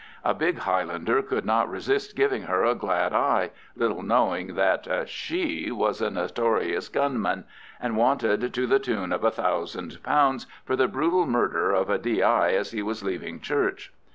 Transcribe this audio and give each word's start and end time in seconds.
A 0.25 0.33
big 0.33 0.57
Highlander 0.57 1.21
could 1.21 1.45
not 1.45 1.69
resist 1.69 2.15
giving 2.15 2.41
her 2.45 2.65
a 2.65 2.73
glad 2.73 3.13
eye, 3.13 3.51
little 3.75 4.01
knowing 4.01 4.55
that 4.55 4.87
"she" 5.07 5.69
was 5.69 6.01
a 6.01 6.09
notorious 6.09 6.89
gunman, 6.89 7.43
and 7.79 7.95
wanted 7.95 8.51
to 8.51 8.65
the 8.65 8.79
tune 8.79 9.13
of 9.13 9.23
a 9.23 9.29
thousand 9.29 10.01
pounds 10.01 10.47
for 10.65 10.75
the 10.75 10.87
brutal 10.87 11.27
murder 11.27 11.69
of 11.69 11.91
a 11.91 11.99
D.I. 11.99 12.49
as 12.49 12.71
he 12.71 12.81
was 12.81 13.03
leaving 13.03 13.41
church. 13.41 13.93